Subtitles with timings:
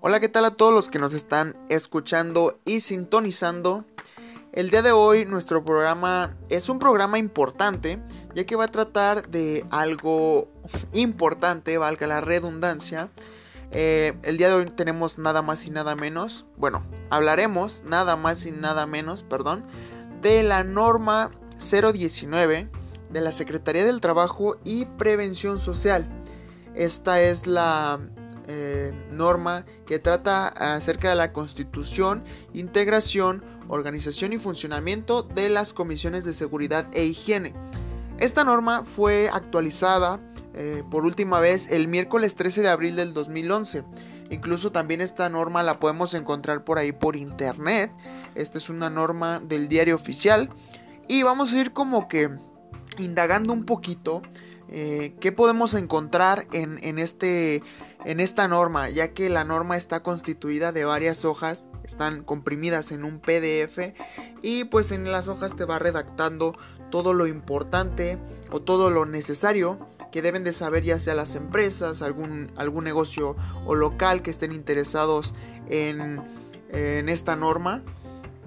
[0.00, 3.84] Hola, ¿qué tal a todos los que nos están escuchando y sintonizando?
[4.52, 8.02] El día de hoy nuestro programa es un programa importante,
[8.34, 10.48] ya que va a tratar de algo
[10.92, 13.08] importante, valga la redundancia.
[13.70, 18.44] Eh, el día de hoy tenemos nada más y nada menos, bueno, hablaremos nada más
[18.46, 19.64] y nada menos, perdón,
[20.22, 21.30] de la norma
[21.60, 22.79] 019
[23.10, 26.08] de la Secretaría del Trabajo y Prevención Social.
[26.74, 28.00] Esta es la
[28.46, 36.24] eh, norma que trata acerca de la constitución, integración, organización y funcionamiento de las comisiones
[36.24, 37.54] de seguridad e higiene.
[38.18, 40.20] Esta norma fue actualizada
[40.54, 43.84] eh, por última vez el miércoles 13 de abril del 2011.
[44.30, 47.92] Incluso también esta norma la podemos encontrar por ahí por internet.
[48.34, 50.50] Esta es una norma del diario oficial.
[51.08, 52.30] Y vamos a ir como que
[53.04, 54.22] indagando un poquito
[54.68, 57.62] eh, qué podemos encontrar en, en este
[58.04, 63.04] en esta norma, ya que la norma está constituida de varias hojas, están comprimidas en
[63.04, 63.94] un PDF
[64.42, 66.52] y pues en las hojas te va redactando
[66.90, 68.18] todo lo importante
[68.50, 69.78] o todo lo necesario
[70.10, 74.52] que deben de saber ya sea las empresas, algún, algún negocio o local que estén
[74.52, 75.34] interesados
[75.68, 76.20] en,
[76.70, 77.82] en esta norma.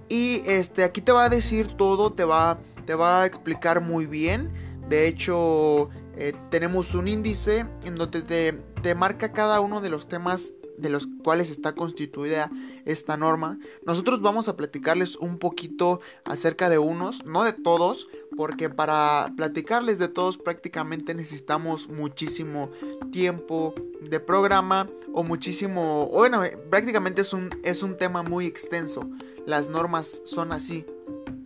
[0.10, 4.06] Y este, aquí te va a decir todo, te va, te va a explicar muy
[4.06, 4.52] bien.
[4.90, 10.08] De hecho, eh, tenemos un índice en donde te, te marca cada uno de los
[10.08, 12.52] temas de los cuales está constituida
[12.86, 13.60] esta norma.
[13.86, 20.00] Nosotros vamos a platicarles un poquito acerca de unos, no de todos, porque para platicarles
[20.00, 22.72] de todos prácticamente necesitamos muchísimo
[23.12, 29.02] tiempo de programa o muchísimo, bueno, prácticamente es un, es un tema muy extenso.
[29.46, 30.86] Las normas son así,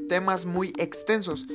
[0.08, 1.46] temas muy extensos.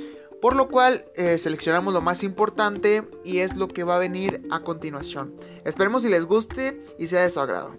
[0.40, 4.42] Por lo cual eh, seleccionamos lo más importante y es lo que va a venir
[4.50, 5.34] a continuación.
[5.64, 7.76] Esperemos si les guste y sea de su agrado.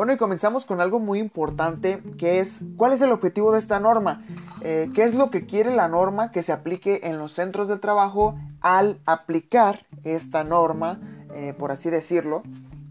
[0.00, 3.80] Bueno, y comenzamos con algo muy importante, que es cuál es el objetivo de esta
[3.80, 4.24] norma.
[4.62, 7.76] Eh, ¿Qué es lo que quiere la norma que se aplique en los centros de
[7.76, 10.98] trabajo al aplicar esta norma,
[11.34, 12.42] eh, por así decirlo,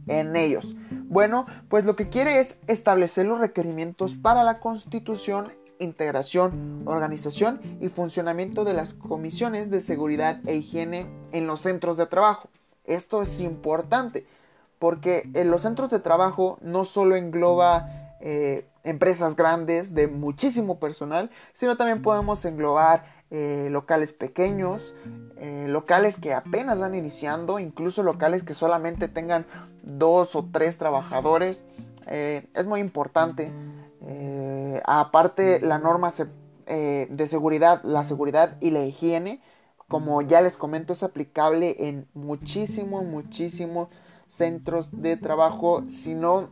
[0.06, 0.76] en ellos?
[1.06, 7.90] Bueno, pues lo que quiere es establecer los requerimientos para la constitución, integración, organización y
[7.90, 12.50] funcionamiento de las comisiones de seguridad e higiene en los centros de trabajo.
[12.86, 14.28] Esto es importante
[14.80, 21.30] porque en los centros de trabajo no solo engloba eh, empresas grandes de muchísimo personal,
[21.52, 24.96] sino también podemos englobar eh, locales pequeños,
[25.38, 29.46] eh, locales que apenas van iniciando, incluso locales que solamente tengan
[29.84, 31.66] dos o tres trabajadores.
[32.08, 33.52] es muy importante.
[34.86, 36.12] aparte, la norma
[36.66, 39.42] de seguridad, la seguridad y la higiene,
[39.88, 43.90] como ya les comento, es aplicable en muchísimo, muchísimo
[44.30, 46.52] centros de trabajo, sino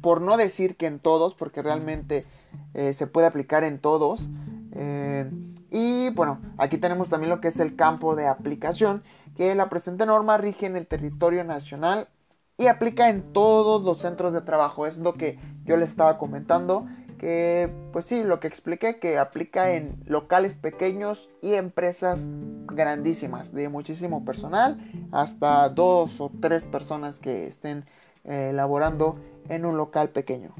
[0.00, 2.24] por no decir que en todos, porque realmente
[2.72, 4.30] eh, se puede aplicar en todos.
[4.72, 5.30] Eh,
[5.70, 9.02] y bueno, aquí tenemos también lo que es el campo de aplicación,
[9.36, 12.08] que la presente norma rige en el territorio nacional
[12.56, 14.86] y aplica en todos los centros de trabajo.
[14.86, 16.86] Es lo que yo les estaba comentando,
[17.20, 22.26] que pues sí, lo que expliqué, que aplica en locales pequeños y empresas
[22.66, 24.78] grandísimas, de muchísimo personal,
[25.12, 27.84] hasta dos o tres personas que estén
[28.24, 29.20] eh, laborando
[29.50, 30.54] en un local pequeño.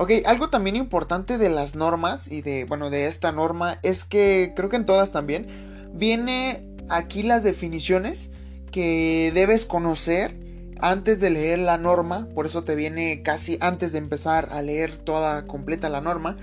[0.00, 4.54] Ok, algo también importante de las normas y de, bueno, de esta norma es que
[4.56, 5.46] creo que en todas también
[5.94, 8.30] viene aquí las definiciones
[8.70, 10.36] que debes conocer
[10.80, 14.96] antes de leer la norma, por eso te viene casi antes de empezar a leer
[14.96, 16.36] toda completa la norma,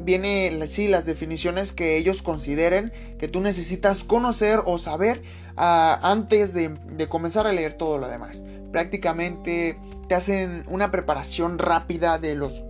[0.00, 5.22] viene sí las definiciones que ellos consideren que tú necesitas conocer o saber
[5.56, 6.72] ah, antes de,
[7.08, 8.42] comenzar a leer todo lo demás.
[8.70, 12.62] Prácticamente te hacen una preparación rápida de los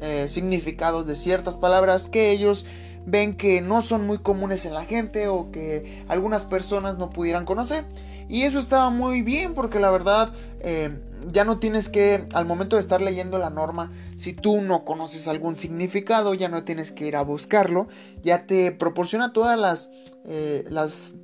[0.00, 2.66] eh, significados de ciertas palabras que ellos
[3.06, 7.44] ven que no son muy comunes en la gente o que algunas personas no pudieran
[7.44, 7.84] conocer.
[8.28, 10.98] Y eso estaba muy bien porque la verdad eh,
[11.30, 15.28] ya no tienes que, al momento de estar leyendo la norma, si tú no conoces
[15.28, 17.88] algún significado, ya no tienes que ir a buscarlo,
[18.22, 19.90] ya te proporciona todas las,
[20.24, 21.14] eh, las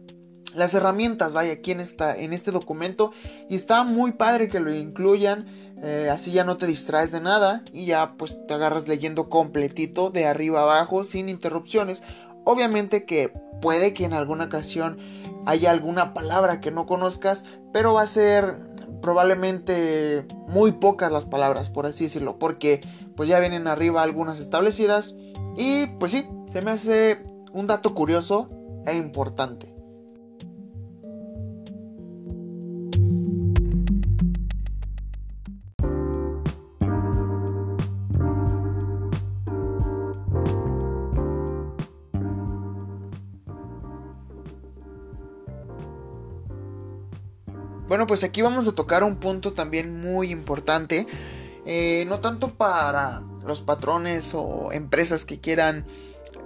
[0.59, 3.13] las herramientas, vaya, aquí en, en este documento.
[3.49, 5.47] Y está muy padre que lo incluyan.
[5.83, 10.11] Eh, así ya no te distraes de nada y ya pues te agarras leyendo completito
[10.11, 12.03] de arriba abajo sin interrupciones.
[12.45, 14.99] Obviamente que puede que en alguna ocasión
[15.47, 18.59] haya alguna palabra que no conozcas, pero va a ser
[19.01, 22.81] probablemente muy pocas las palabras, por así decirlo, porque
[23.17, 25.15] pues ya vienen arriba algunas establecidas
[25.57, 28.51] y pues sí, se me hace un dato curioso
[28.87, 29.78] e importante.
[47.89, 51.07] Bueno, pues aquí vamos a tocar un punto también muy importante.
[51.65, 55.87] Eh, no tanto para los patrones o empresas que quieran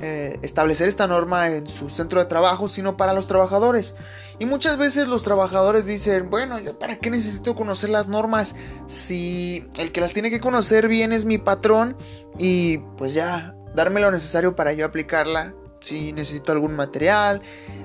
[0.00, 3.94] eh, establecer esta norma en su centro de trabajo, sino para los trabajadores.
[4.38, 8.54] Y muchas veces los trabajadores dicen, bueno, ¿para qué necesito conocer las normas?
[8.86, 11.96] Si el que las tiene que conocer bien es mi patrón
[12.38, 15.54] y pues ya, darme lo necesario para yo aplicarla.
[15.84, 17.42] Si necesito algún material,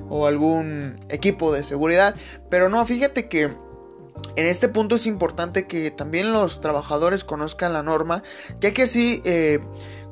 [0.10, 2.16] o algún equipo de seguridad.
[2.50, 7.84] Pero no, fíjate que en este punto es importante que también los trabajadores conozcan la
[7.84, 8.24] norma,
[8.60, 9.60] ya que así eh,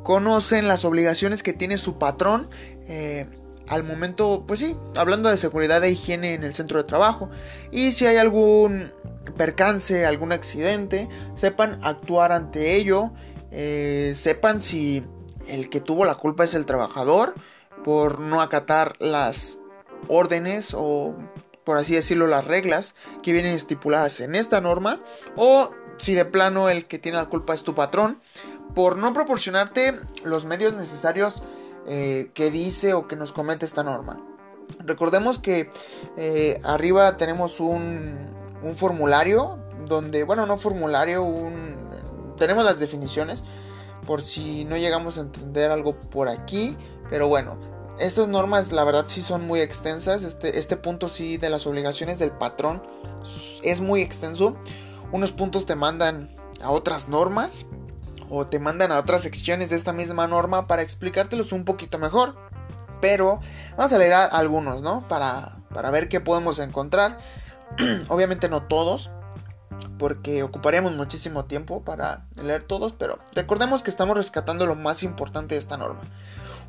[0.04, 2.50] conocen las obligaciones que tiene su patrón.
[2.88, 3.26] Eh,
[3.68, 7.30] al momento, pues sí, hablando de seguridad e higiene en el centro de trabajo.
[7.72, 8.92] Y si hay algún
[9.38, 13.12] percance, algún accidente, sepan actuar ante ello.
[13.52, 15.04] Eh, sepan si
[15.48, 17.34] el que tuvo la culpa es el trabajador
[17.86, 19.60] por no acatar las
[20.08, 21.14] órdenes o
[21.64, 25.00] por así decirlo las reglas que vienen estipuladas en esta norma
[25.36, 28.20] o si de plano el que tiene la culpa es tu patrón
[28.74, 31.44] por no proporcionarte los medios necesarios
[31.86, 34.20] eh, que dice o que nos comete esta norma.
[34.80, 35.70] Recordemos que
[36.18, 38.32] eh, arriba tenemos un,
[38.64, 41.76] un, formulario donde, bueno, no formulario, un,
[42.36, 43.44] tenemos las definiciones
[44.08, 46.76] por si no llegamos a entender algo por aquí,
[47.10, 50.24] pero bueno, estas normas la verdad sí son muy extensas.
[50.24, 52.82] Este, este punto sí de las obligaciones del patrón
[53.64, 54.56] es muy extenso.
[55.12, 57.66] Unos puntos te mandan a otras normas
[58.30, 62.36] o te mandan a otras secciones de esta misma norma para explicártelos un poquito mejor.
[63.02, 63.40] Pero
[63.78, 65.08] vamos a leer algunos, ¿no?
[65.08, 67.20] Para, para ver qué podemos encontrar.
[68.08, 69.12] Obviamente no todos,
[69.98, 75.56] porque ocuparíamos muchísimo tiempo para leer todos, pero recordemos que estamos rescatando lo más importante
[75.56, 76.02] de esta norma.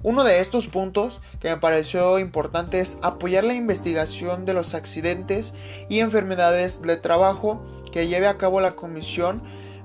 [0.06, 5.52] Uno de estos puntos que me pareció importante es apoyar la investigación de los accidentes
[5.88, 7.60] y enfermedades de trabajo
[7.90, 9.42] que lleve a cabo la comisión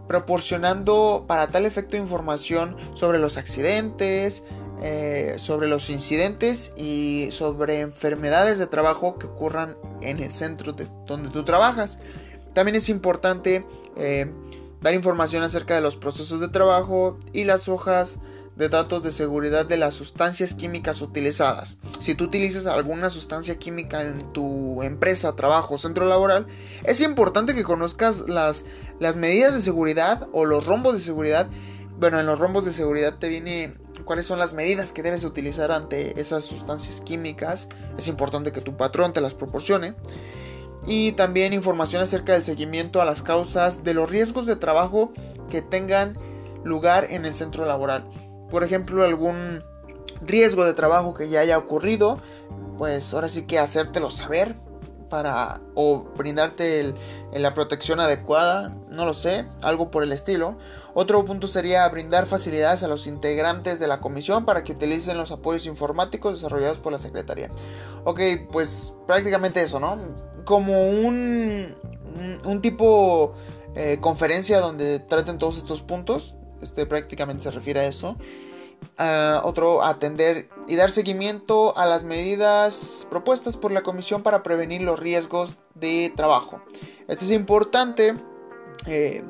[0.07, 4.43] proporcionando para tal efecto información sobre los accidentes,
[4.83, 10.87] eh, sobre los incidentes y sobre enfermedades de trabajo que ocurran en el centro de
[11.07, 11.97] donde tú trabajas.
[12.53, 13.65] También es importante
[13.97, 14.31] eh,
[14.81, 18.19] dar información acerca de los procesos de trabajo y las hojas
[18.55, 21.77] de datos de seguridad de las sustancias químicas utilizadas.
[21.99, 26.47] Si tú utilizas alguna sustancia química en tu empresa, trabajo, centro laboral,
[26.83, 28.65] es importante que conozcas las,
[28.99, 31.49] las medidas de seguridad o los rombos de seguridad.
[31.99, 33.75] Bueno, en los rombos de seguridad te viene
[34.05, 37.67] cuáles son las medidas que debes utilizar ante esas sustancias químicas.
[37.97, 39.95] Es importante que tu patrón te las proporcione.
[40.87, 45.13] Y también información acerca del seguimiento a las causas de los riesgos de trabajo
[45.51, 46.17] que tengan
[46.63, 48.09] lugar en el centro laboral
[48.51, 49.63] por ejemplo, algún
[50.21, 52.19] riesgo de trabajo que ya haya ocurrido,
[52.77, 54.55] pues ahora sí que hacértelo saber
[55.09, 56.95] para o brindarte
[57.33, 60.57] la protección adecuada, no lo sé, algo por el estilo.
[60.93, 65.31] Otro punto sería brindar facilidades a los integrantes de la comisión para que utilicen los
[65.31, 67.49] apoyos informáticos desarrollados por la Secretaría.
[68.05, 69.97] Ok, pues prácticamente eso, ¿no?
[70.45, 71.75] Como un,
[72.45, 73.33] un tipo
[73.75, 78.17] eh, conferencia donde traten todos estos puntos este prácticamente se refiere a eso.
[78.97, 84.81] Ah, otro, atender y dar seguimiento a las medidas propuestas por la comisión para prevenir
[84.81, 86.61] los riesgos de trabajo.
[87.07, 88.15] Esto es importante.
[88.87, 89.23] Eh,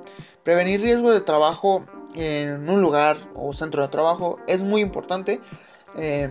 [0.44, 1.86] prevenir riesgos de trabajo
[2.16, 5.42] en un lugar o centro de trabajo es muy importante.
[5.96, 6.30] Eh,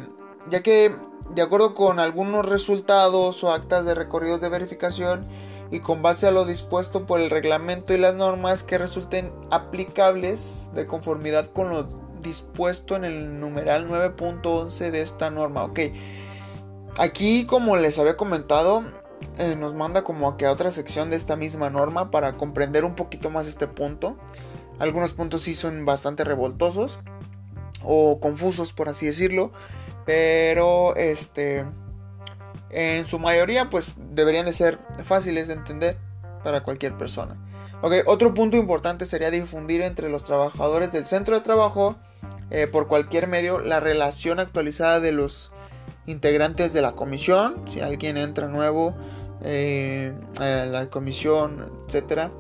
[0.49, 0.95] ya que
[1.31, 5.25] de acuerdo con algunos resultados o actas de recorridos de verificación,
[5.71, 10.71] y con base a lo dispuesto por el reglamento y las normas que resulten aplicables
[10.75, 11.85] de conformidad con lo
[12.21, 15.65] dispuesto en el numeral 9.11 de esta norma.
[15.65, 15.81] Ok,
[16.99, 18.85] aquí como les había comentado,
[19.39, 22.85] eh, nos manda como a que a otra sección de esta misma norma para comprender
[22.85, 24.17] un poquito más este punto.
[24.79, 26.99] Algunos puntos sí son bastante revoltosos
[27.85, 29.53] o confusos por así decirlo,
[30.05, 31.65] pero este
[32.71, 35.99] en su mayoría pues deberían de ser fáciles de entender
[36.43, 37.37] para cualquier persona.
[37.83, 41.97] Ok, otro punto importante sería difundir entre los trabajadores del centro de trabajo
[42.51, 45.53] eh, por cualquier medio la relación actualizada de los
[46.07, 48.95] integrantes de la comisión, si alguien entra nuevo
[49.43, 52.33] eh, a la comisión, etcétera,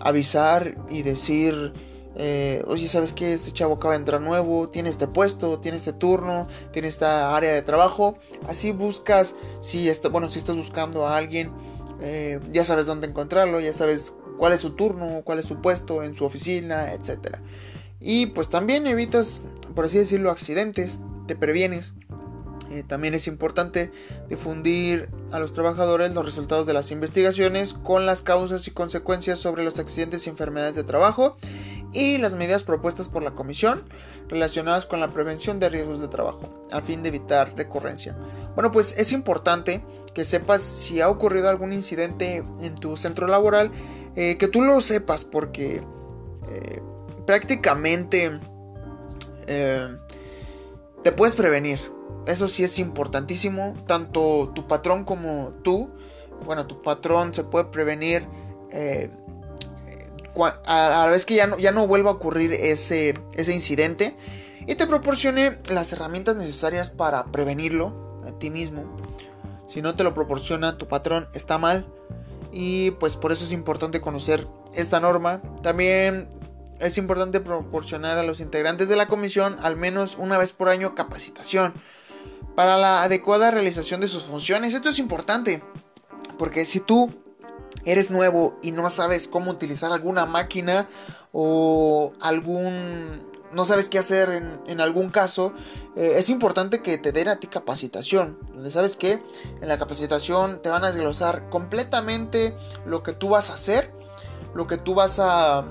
[0.00, 1.72] avisar y decir
[2.16, 3.34] eh, oye, ¿sabes qué?
[3.34, 7.52] Este chavo acaba de entrar nuevo, tiene este puesto, tiene este turno, tiene esta área
[7.52, 8.18] de trabajo.
[8.46, 11.52] Así buscas, si bueno, si estás buscando a alguien,
[12.00, 16.02] eh, ya sabes dónde encontrarlo, ya sabes cuál es su turno, cuál es su puesto
[16.02, 17.38] en su oficina, etc.
[18.00, 19.42] Y pues también evitas,
[19.74, 21.94] por así decirlo, accidentes, te previenes.
[22.70, 23.92] Eh, también es importante
[24.28, 29.64] difundir a los trabajadores los resultados de las investigaciones con las causas y consecuencias sobre
[29.64, 31.36] los accidentes y enfermedades de trabajo
[31.94, 33.84] y las medidas propuestas por la Comisión
[34.28, 38.16] relacionadas con la prevención de riesgos de trabajo, a fin de evitar recurrencia.
[38.54, 43.70] Bueno, pues es importante que sepas si ha ocurrido algún incidente en tu centro laboral,
[44.16, 45.82] eh, que tú lo sepas porque
[46.48, 46.82] eh,
[47.26, 48.40] prácticamente
[49.46, 49.96] eh,
[51.02, 51.80] te puedes prevenir.
[52.26, 55.90] Eso sí es importantísimo, tanto tu patrón como tú.
[56.44, 58.26] Bueno, tu patrón se puede prevenir
[60.36, 64.16] a la vez que ya no, ya no vuelva a ocurrir ese, ese incidente
[64.66, 68.84] y te proporcione las herramientas necesarias para prevenirlo a ti mismo.
[69.66, 71.86] Si no te lo proporciona tu patrón, está mal.
[72.52, 75.42] Y pues por eso es importante conocer esta norma.
[75.62, 76.28] También
[76.80, 80.94] es importante proporcionar a los integrantes de la comisión al menos una vez por año
[80.94, 81.74] capacitación
[82.54, 84.74] para la adecuada realización de sus funciones.
[84.74, 85.62] Esto es importante
[86.38, 87.12] porque si tú
[87.84, 90.88] eres nuevo y no sabes cómo utilizar alguna máquina
[91.32, 95.52] o algún no sabes qué hacer en, algún caso,
[95.96, 98.38] eh, es importante que te den a ti capacitación.
[98.52, 99.22] Donde sabes que
[99.60, 103.94] en la capacitación te van a desglosar completamente lo que tú vas a hacer,
[104.54, 105.64] lo que tú vas a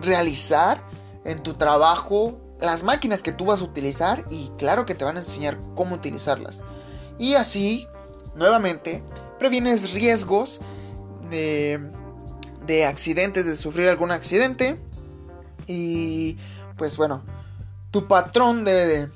[0.00, 0.84] realizar
[1.24, 5.16] en tu trabajo, las máquinas que tú vas a utilizar y claro que te van
[5.16, 6.60] a enseñar cómo utilizarlas.
[7.18, 7.86] Y así,
[8.34, 9.04] nuevamente,
[9.38, 10.60] previenes riesgos
[11.30, 14.80] de, accidentes, de sufrir algún accidente.
[15.66, 16.38] Y
[16.76, 17.24] pues bueno,
[17.90, 19.10] tu patrón debe de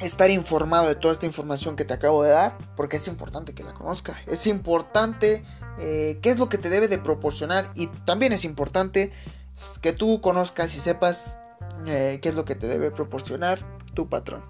[0.00, 3.64] estar informado de toda esta información que te acabo de dar, porque es importante que
[3.64, 4.20] la conozca.
[4.26, 5.44] Es importante
[5.78, 9.12] eh, qué es lo que te debe de proporcionar y también es importante
[9.80, 11.38] que tú conozcas y sepas
[11.86, 13.60] eh, qué es lo que te debe proporcionar
[13.94, 14.42] tu patrón.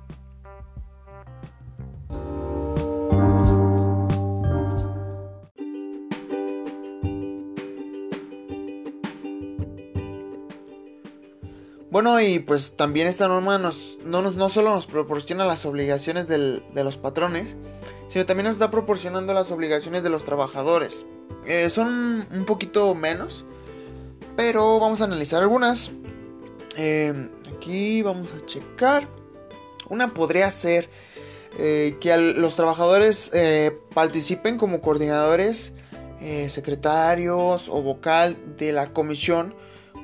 [11.92, 16.26] Bueno, y pues también esta norma nos, no, nos, no solo nos proporciona las obligaciones
[16.26, 17.54] de los patrones,
[18.06, 21.04] sino también nos está proporcionando las obligaciones de los trabajadores.
[21.44, 23.44] Eh, son un poquito menos,
[24.38, 25.90] pero vamos a analizar algunas.
[26.78, 29.06] Eh, aquí vamos a checar.
[29.90, 30.88] Una podría ser
[31.58, 33.30] eh, que los trabajadores
[33.92, 35.74] participen como coordinadores,
[36.48, 39.54] secretarios o vocal de la comisión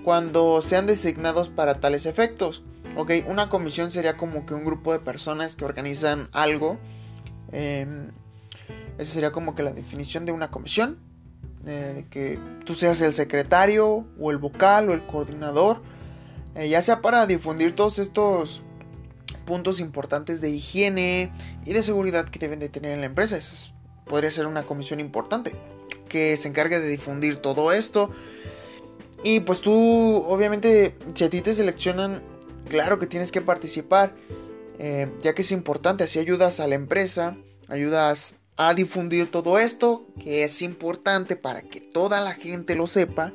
[0.09, 2.63] cuando sean designados para tales efectos.
[2.97, 6.79] Ok, una comisión sería como que un grupo de personas que organizan algo.
[7.53, 7.87] Eh,
[8.97, 10.99] esa sería como que la definición de una comisión.
[11.67, 15.83] Eh, que tú seas el secretario o el vocal o el coordinador.
[16.55, 18.63] Eh, ya sea para difundir todos estos
[19.45, 21.35] puntos importantes de higiene
[21.67, 23.37] y de seguridad que deben de tener en la empresa.
[23.37, 23.75] Esa
[24.07, 25.53] podría ser una comisión importante
[26.09, 28.11] que se encargue de difundir todo esto
[29.25, 32.23] y pues tú, obviamente, si a ti te seleccionan,
[32.69, 34.15] claro que tienes que participar,
[34.79, 37.37] eh, ya que es importante, así ayudas a la empresa,
[37.69, 43.33] ayudas a difundir todo esto, que es importante para que toda la gente lo sepa.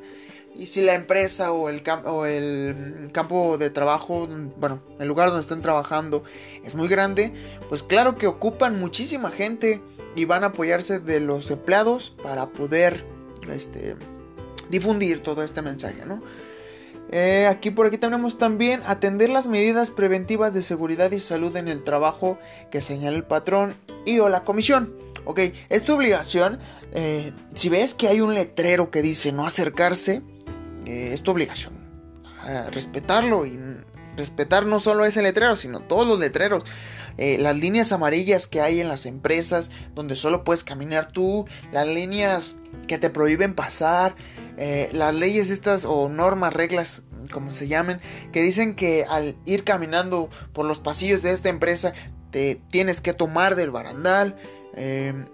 [0.56, 5.42] Y si la empresa o el, o el campo de trabajo, bueno, el lugar donde
[5.42, 6.22] están trabajando
[6.62, 7.32] es muy grande,
[7.68, 9.82] pues claro que ocupan muchísima gente
[10.14, 13.04] y van a apoyarse de los empleados para poder
[13.50, 13.96] este,
[14.70, 16.22] difundir todo este mensaje, ¿no?
[17.10, 21.68] Eh, aquí por aquí tenemos también atender las medidas preventivas de seguridad y salud en
[21.68, 22.38] el trabajo
[22.70, 24.94] que señala el patrón y o la comisión.
[25.24, 26.58] Ok, es tu obligación.
[26.92, 30.22] Eh, si ves que hay un letrero que dice no acercarse,
[30.86, 31.74] eh, es tu obligación.
[32.72, 33.58] respetarlo y
[34.16, 36.64] respetar no solo ese letrero, sino todos los letreros.
[37.16, 42.56] Las líneas amarillas que hay en las empresas donde solo puedes caminar tú, las líneas
[42.86, 44.14] que te prohíben pasar,
[44.56, 47.02] eh, las leyes estas o normas, reglas,
[47.32, 48.00] como se llamen,
[48.32, 51.92] que dicen que al ir caminando por los pasillos de esta empresa
[52.30, 54.36] te tienes que tomar del barandal.
[54.74, 55.26] Em,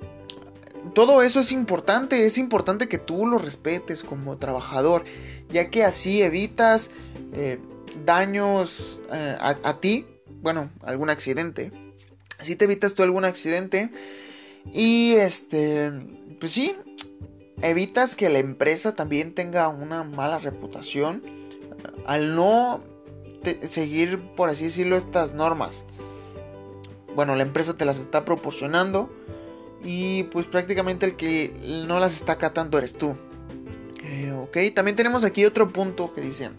[0.94, 5.04] todo eso es importante, es importante que tú lo respetes como trabajador,
[5.50, 6.90] ya que así evitas
[7.32, 7.58] eh,
[8.06, 10.06] daños eh, a, ti,
[10.42, 11.72] bueno, algún accidente.
[12.38, 13.90] Así te evitas tú algún accidente
[14.72, 15.92] y este,
[16.38, 16.74] pues sí,
[17.62, 21.22] evitas que la empresa también tenga una mala reputación
[22.06, 22.82] al no
[23.62, 25.84] seguir, por así decirlo, estas normas.
[27.14, 29.10] Bueno, la empresa te las está proporcionando
[29.82, 33.16] y pues prácticamente el que no las está catando eres tú.
[34.04, 36.50] Eh, ok, también tenemos aquí otro punto que dice,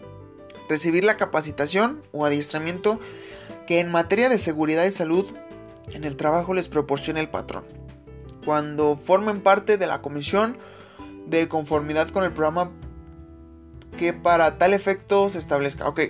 [0.68, 3.00] recibir la capacitación o adiestramiento
[3.66, 5.26] que en materia de seguridad y salud
[5.92, 7.64] en el trabajo les proporciona el patrón.
[8.44, 10.58] Cuando formen parte de la comisión
[11.26, 12.70] de conformidad con el programa
[13.96, 15.88] que para tal efecto se establezca.
[15.88, 16.00] Ok,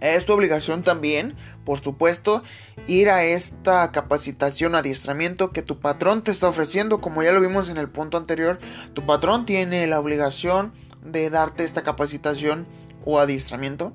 [0.00, 2.42] es tu obligación también, por supuesto,
[2.86, 7.00] ir a esta capacitación, adiestramiento que tu patrón te está ofreciendo.
[7.00, 8.58] Como ya lo vimos en el punto anterior,
[8.94, 10.72] tu patrón tiene la obligación
[11.04, 12.66] de darte esta capacitación
[13.04, 13.92] o adiestramiento,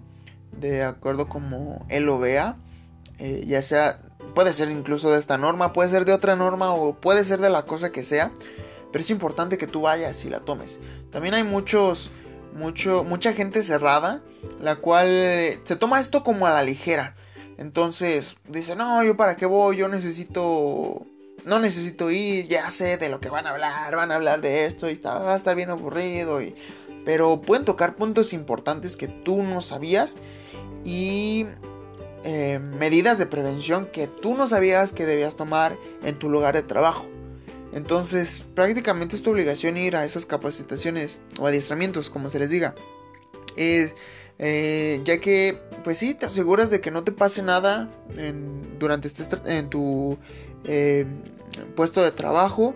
[0.51, 2.57] de acuerdo como él lo vea,
[3.19, 4.01] eh, ya sea,
[4.35, 7.49] puede ser incluso de esta norma, puede ser de otra norma o puede ser de
[7.49, 8.31] la cosa que sea,
[8.91, 10.79] pero es importante que tú vayas y la tomes.
[11.11, 12.11] También hay muchos
[12.57, 14.21] mucho, mucha gente cerrada,
[14.59, 17.15] la cual se toma esto como a la ligera.
[17.57, 21.05] Entonces dice, no, yo para qué voy, yo necesito,
[21.45, 24.65] no necesito ir, ya sé de lo que van a hablar, van a hablar de
[24.65, 26.41] esto y está, va a estar bien aburrido.
[26.41, 26.55] Y,
[27.07, 30.17] pero pueden tocar puntos importantes que tú no sabías
[30.83, 31.45] y
[32.25, 36.63] eh, medidas de prevención que tú no sabías que debías tomar en tu lugar de
[36.63, 37.07] trabajo.
[37.71, 42.75] Entonces, prácticamente es tu obligación ir a esas capacitaciones o adiestramientos, como se les diga.
[43.55, 47.89] Eh, ya que, pues sí, te aseguras de que no te pase nada
[48.77, 50.17] durante este, en tu
[50.65, 51.05] eh,
[51.73, 52.75] puesto de trabajo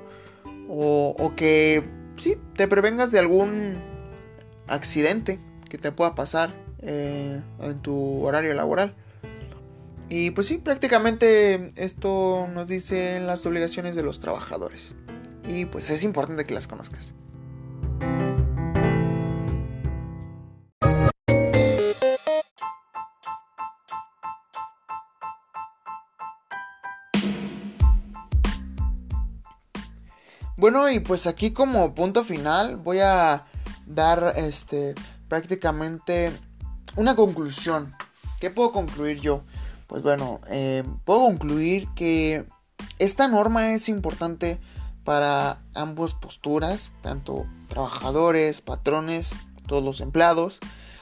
[0.69, 1.83] o, que,
[2.15, 3.90] sí, te prevengas de algún
[4.71, 8.95] accidente que te pueda pasar eh, en tu horario laboral.
[10.09, 14.95] Y pues sí, prácticamente esto nos dice las obligaciones de los trabajadores.
[15.47, 17.13] Y pues es importante que las conozcas.
[30.57, 33.45] Bueno, y pues aquí como punto final voy a
[33.93, 34.95] dar este
[35.27, 36.31] prácticamente
[36.95, 37.95] una conclusión.
[38.39, 39.43] ¿Qué puedo concluir yo?
[39.87, 42.45] Pues bueno, eh, puedo concluir que
[42.99, 44.59] esta norma es importante
[45.03, 49.33] para ambas posturas, tanto trabajadores, patrones,
[49.67, 50.59] todos los empleados.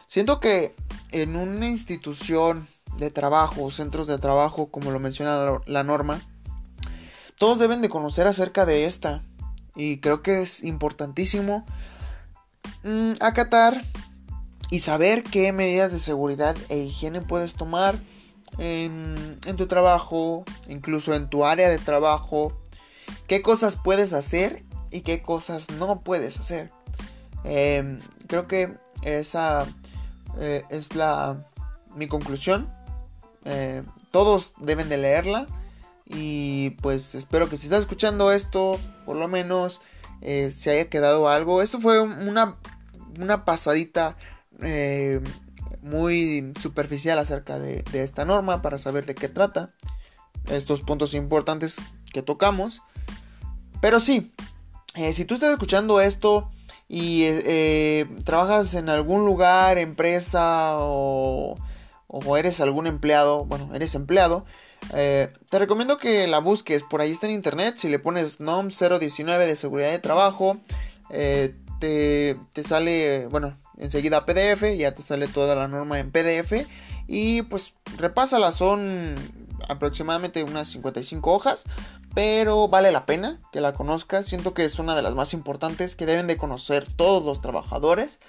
[0.08, 0.76] Siento que
[1.12, 6.22] en una institución de trabajo, centros de trabajo, como lo menciona la, norma,
[7.38, 9.24] todos deben de conocer acerca de esta.
[9.76, 11.66] Y creo que es importantísimo
[12.84, 13.84] mm, acatar
[14.70, 18.00] y saber qué medidas de seguridad e higiene puedes tomar
[18.58, 22.58] en, tu trabajo, incluso en tu área de trabajo,
[23.28, 26.72] qué cosas puedes hacer y qué cosas no puedes hacer.
[27.44, 29.66] Em, creo que esa
[30.40, 31.46] eh, es la
[31.96, 32.70] mi conclusión.
[33.46, 35.48] Eh, todos deben de leerla
[36.06, 39.82] y pues espero que si estás escuchando esto, por lo menos
[40.22, 41.62] eh, se haya quedado algo.
[41.62, 42.58] Eso fue una,
[43.18, 44.18] una pasadita
[45.82, 49.74] muy superficial acerca de, esta norma para saber de qué trata.
[50.50, 51.78] Estos puntos importantes
[52.14, 52.82] que tocamos.
[53.82, 54.34] Pero sí,
[54.96, 56.50] eh, si tú estás escuchando esto
[56.88, 61.56] y eh, eh, trabajas en algún lugar, empresa o,
[62.08, 64.46] o, eres algún empleado, bueno, eres empleado,
[64.92, 66.84] te recomiendo que la busques.
[66.84, 67.76] Por ahí está en internet.
[67.78, 70.60] Si le pones NOM 019 de seguridad de trabajo,
[71.10, 76.68] te, te sale, bueno, enseguida PDF, ya te sale toda la norma en PDF
[77.08, 79.16] y pues repásala, son
[79.68, 81.64] aproximadamente unas 55 hojas,
[82.14, 85.96] pero vale la pena que la conozcas, siento que es una de las más importantes
[85.96, 88.20] que deben de conocer todos los trabajadores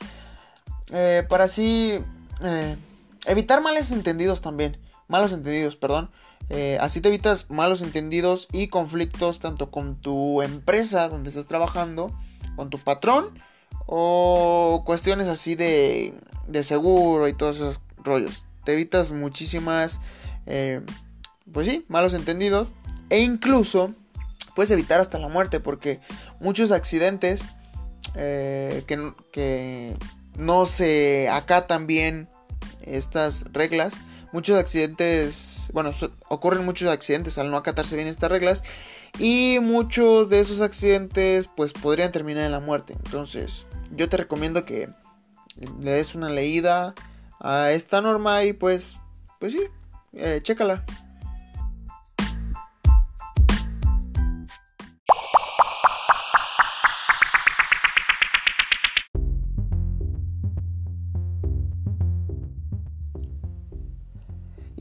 [0.93, 1.99] eh, para así
[2.43, 2.77] eh,
[3.27, 6.11] evitar malos entendidos también, malos entendidos, perdón.
[6.49, 12.13] Eh, así te evitas malos entendidos y conflictos tanto con tu empresa donde estás trabajando,
[12.57, 13.29] con tu patrón
[13.87, 16.15] o cuestiones así de,
[16.49, 18.45] de seguro y todos esos rollos.
[18.65, 20.01] Te evitas muchísimas,
[20.47, 20.81] eh,
[21.53, 22.73] pues sí, malos entendidos.
[23.11, 23.95] E incluso
[24.55, 26.01] puedes evitar hasta la muerte porque
[26.39, 27.45] muchos accidentes
[28.15, 29.97] eh, que, que
[30.37, 32.29] no se acatan bien
[32.83, 33.95] estas reglas
[34.33, 35.91] muchos accidentes, bueno,
[36.29, 38.63] ocurren muchos accidentes al no acatarse bien estas reglas
[39.19, 42.95] y muchos de esos accidentes pues podrían terminar en la muerte.
[43.05, 43.67] Entonces,
[43.97, 44.89] yo te recomiendo que
[45.83, 46.95] le des una leída
[47.41, 48.97] a esta norma y pues,
[49.39, 49.63] pues sí,
[50.13, 50.85] eh, chécala.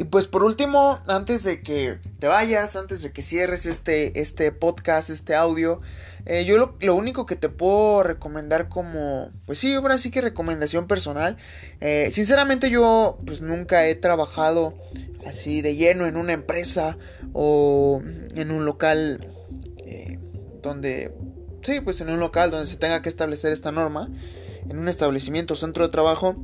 [0.09, 5.09] Pues por último, antes de que te vayas, antes de que cierres este, este podcast,
[5.09, 5.81] este audio,
[6.25, 10.87] eh, yo lo, único que te puedo recomendar como, pues sí, ahora sí que recomendación
[10.87, 11.37] personal.
[11.79, 14.73] Eh, sinceramente yo pues nunca he trabajado
[15.27, 16.97] así de lleno en una empresa
[17.33, 18.01] o
[18.35, 19.33] en un local
[19.77, 20.19] eh,
[20.61, 21.13] donde,
[21.61, 24.09] sí, pues en un local donde se tenga que establecer esta norma,
[24.67, 26.35] en un establecimiento, centro de trabajo.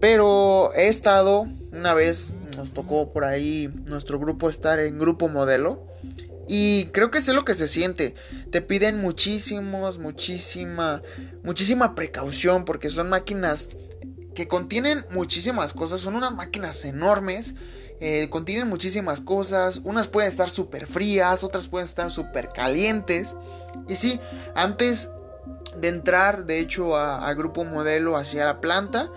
[0.00, 5.86] Pero he estado una vez nos tocó por ahí nuestro grupo estar en grupo modelo.
[6.46, 8.14] Y creo que sé lo que se siente.
[8.50, 11.00] Te piden muchísimos, muchísima,
[11.42, 13.70] muchísima precaución porque son máquinas
[14.34, 16.00] que contienen muchísimas cosas.
[16.00, 17.54] Son unas máquinas enormes.
[18.00, 19.80] Eh, contienen muchísimas cosas.
[19.84, 23.36] Unas pueden estar súper frías, otras pueden estar súper calientes.
[23.88, 24.20] Y sí,
[24.54, 25.08] antes
[25.80, 29.08] de entrar, de hecho, a, a grupo modelo hacia la planta,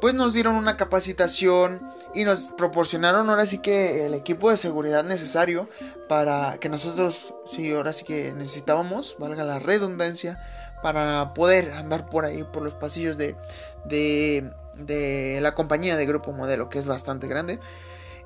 [0.00, 1.82] pues nos dieron una capacitación
[2.16, 5.68] y nos proporcionaron ahora sí que el equipo de seguridad necesario
[6.08, 10.40] para que nosotros, sí, ahora sí que necesitábamos, valga la redundancia,
[10.82, 13.36] para poder andar por ahí, por los pasillos de,
[13.84, 17.60] de, de la compañía de Grupo Modelo, que es bastante grande.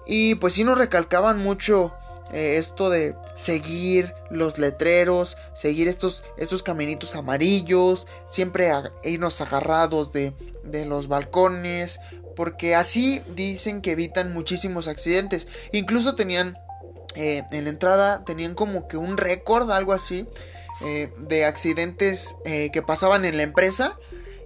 [0.07, 1.93] Y pues sí nos recalcaban mucho
[2.33, 8.71] eh, esto de seguir los letreros, seguir estos, estos caminitos amarillos, siempre
[9.03, 11.99] irnos agarrados de, de los balcones,
[12.41, 15.47] porque así dicen que evitan muchísimos accidentes.
[15.73, 16.57] Incluso tenían
[17.15, 20.27] eh, en la entrada, tenían como que un récord, algo así,
[20.83, 23.99] eh, de accidentes eh, que pasaban en la empresa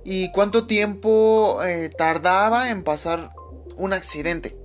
[0.03, 1.61] y cuánto tiempo
[1.97, 3.31] tardaba en pasar
[3.77, 4.57] un accidente.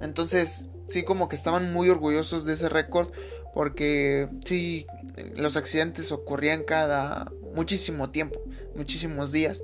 [0.00, 3.10] Entonces, sí, como que estaban muy orgullosos de ese récord
[3.52, 4.86] porque sí,
[5.36, 8.40] los accidentes ocurrían cada muchísimo tiempo,
[8.74, 9.60] muchísimos días.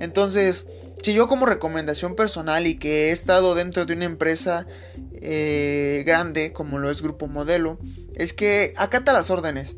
[0.00, 0.66] Entonces,
[1.02, 4.66] si yo como recomendación personal y que he estado dentro de una empresa
[5.12, 7.78] eh, grande como lo es Grupo Modelo,
[8.14, 9.76] es que acata las órdenes.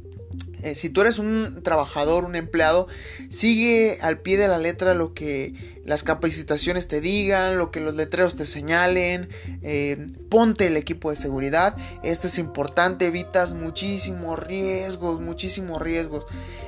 [0.62, 2.86] Eh, si tú eres un trabajador, un empleado,
[3.30, 7.94] sigue al pie de la letra lo que las capacitaciones te digan, lo que los
[7.94, 9.30] letreros te señalen,
[9.62, 16.26] eh, ponte el equipo de seguridad, esto es importante, evitas muchísimos riesgos, muchísimos riesgos,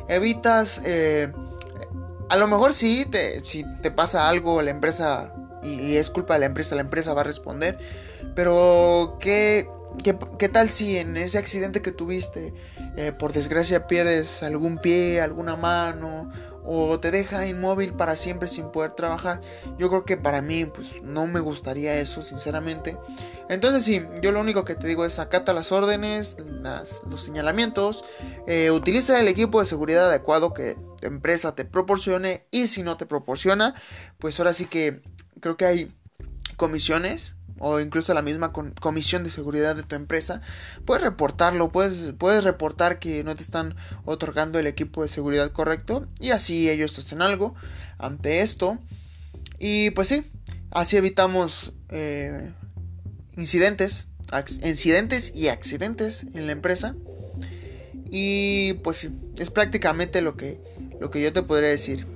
[0.08, 0.80] evitas
[2.32, 6.40] a lo mejor sí, te, si te pasa algo, la empresa, y, es culpa de
[6.40, 7.78] la empresa, la empresa va a responder.
[8.34, 9.68] Pero, ¿qué,
[10.02, 12.54] qué, tal si en ese accidente que tuviste,
[12.96, 16.32] eh, por desgracia, pierdes algún pie, alguna mano,
[16.64, 19.40] o te deja inmóvil para siempre sin poder trabajar.
[19.78, 22.96] Yo creo que para mí pues no me gustaría eso, sinceramente.
[23.48, 26.36] Entonces sí, yo lo único que te digo es acata las órdenes,
[27.08, 28.04] los señalamientos,
[28.46, 32.96] eh, utiliza el equipo de seguridad adecuado que tu empresa te proporcione y si no
[32.96, 33.74] te proporciona,
[34.18, 35.02] pues ahora sí que
[35.40, 35.96] creo que hay
[36.56, 40.42] comisiones o incluso la misma comisión de seguridad de tu empresa,
[40.84, 46.08] puedes reportarlo, puedes, puedes reportar que no te están otorgando el equipo de seguridad correcto
[46.18, 47.54] y así ellos hacen algo
[47.98, 48.78] ante esto.
[49.60, 50.28] Y pues sí,
[50.72, 52.52] así evitamos eh,
[53.36, 54.08] incidentes,
[55.32, 56.96] y accidentes en la empresa.
[58.10, 60.60] Y pues es prácticamente lo que,
[61.00, 62.08] lo que yo te podría decir.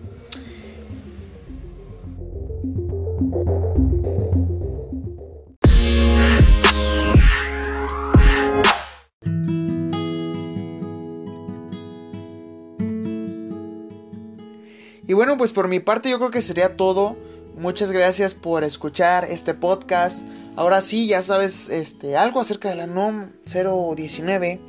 [15.37, 17.17] Pues por mi parte yo creo que sería todo.
[17.57, 20.27] Muchas gracias por escuchar este podcast.
[20.57, 24.61] Ahora sí, ya sabes este, algo acerca de la NOM 019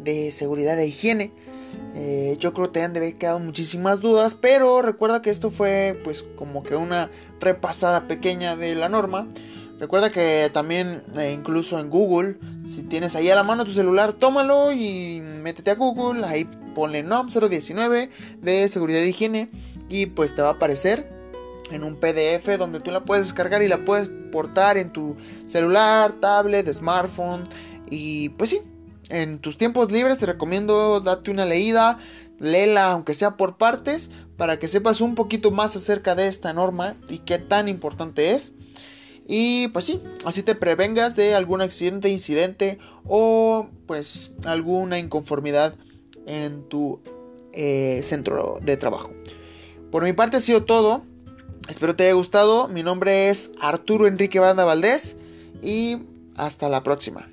[0.00, 1.32] de seguridad e higiene.
[1.94, 5.50] Eh, yo creo que te han de haber quedado muchísimas dudas, pero recuerda que esto
[5.50, 9.26] fue pues como que una repasada pequeña de la norma.
[9.78, 14.12] Recuerda que también eh, incluso en Google, si tienes ahí a la mano tu celular,
[14.12, 18.10] tómalo y métete a Google, ahí ponle NOM 019
[18.42, 19.50] de seguridad e higiene
[19.88, 21.08] y pues te va a aparecer
[21.70, 26.12] en un PDF donde tú la puedes descargar y la puedes portar en tu celular,
[26.20, 27.42] tablet, smartphone
[27.90, 28.60] y pues sí,
[29.10, 31.98] en tus tiempos libres te recomiendo date una leída,
[32.38, 36.96] léela aunque sea por partes para que sepas un poquito más acerca de esta norma
[37.08, 38.52] y qué tan importante es.
[39.30, 45.74] Y pues sí, así te prevengas de algún accidente, incidente o pues alguna inconformidad
[46.26, 47.00] en tu
[47.52, 49.10] eh, centro de trabajo.
[49.90, 51.02] Por mi parte ha sido todo.
[51.68, 52.68] Espero te haya gustado.
[52.68, 55.16] Mi nombre es Arturo Enrique Banda Valdés
[55.62, 55.98] y
[56.36, 57.28] hasta la próxima.